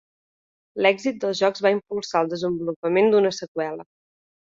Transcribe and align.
L'èxit 0.85 1.19
dels 1.25 1.41
jocs 1.43 1.63
va 1.65 1.71
impulsar 1.75 2.21
el 2.25 2.31
desenvolupament 2.31 3.13
d'una 3.15 3.33
seqüela. 3.41 3.87